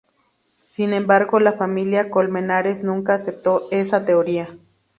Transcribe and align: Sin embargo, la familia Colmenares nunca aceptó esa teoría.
Sin 0.65 0.93
embargo, 0.93 1.39
la 1.39 1.53
familia 1.53 2.09
Colmenares 2.09 2.83
nunca 2.83 3.13
aceptó 3.13 3.67
esa 3.69 4.03
teoría. 4.03 4.49